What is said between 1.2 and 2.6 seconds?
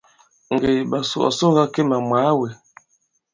ɔ̀ soga Kemà mwàa wē.